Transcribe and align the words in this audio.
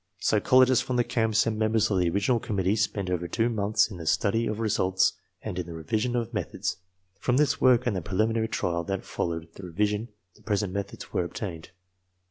Psychologists 0.17 0.83
from 0.83 0.95
the 0.95 1.03
camps 1.03 1.45
and 1.45 1.59
members 1.59 1.91
of 1.91 1.99
the 1.99 2.09
original 2.09 2.39
committee 2.39 2.75
spent 2.75 3.07
over 3.11 3.27
two 3.27 3.49
months 3.49 3.91
in 3.91 3.97
the 3.97 4.07
study 4.07 4.47
of 4.47 4.59
results 4.59 5.13
and 5.43 5.59
in 5.59 5.67
the 5.67 5.75
revision 5.75 6.15
of 6.15 6.33
methods. 6.33 6.77
From 7.19 7.37
this 7.37 7.61
work 7.61 7.85
and 7.85 7.95
the 7.95 8.01
preliminary 8.01 8.47
trials 8.47 8.87
that 8.87 9.05
followed 9.05 9.49
the 9.53 9.63
revision, 9.63 10.07
the 10.35 10.41
present 10.41 10.73
methods 10.73 11.13
were 11.13 11.23
ob 11.23 11.35
tained. 11.35 11.67